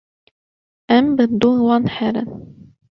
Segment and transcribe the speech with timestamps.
[0.95, 2.29] em bi dû wan herin